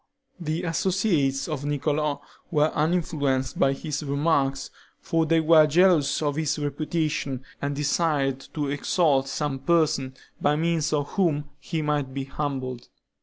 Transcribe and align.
The 0.39 0.63
associates 0.63 1.47
of 1.47 1.63
Niccolo 1.63 2.21
were 2.49 2.71
uninfluenced 2.73 3.59
by 3.59 3.73
his 3.73 4.01
remarks; 4.01 4.71
for 4.99 5.27
they 5.27 5.39
were 5.39 5.67
jealous 5.67 6.23
of 6.23 6.37
his 6.37 6.57
reputation, 6.57 7.43
and 7.61 7.75
desired 7.75 8.39
to 8.55 8.67
exalt 8.71 9.27
some 9.27 9.59
person, 9.59 10.15
by 10.41 10.55
means 10.55 10.91
of 10.91 11.09
whom 11.09 11.51
he 11.59 11.83
might 11.83 12.15
be 12.15 12.23
humbled. 12.23 12.87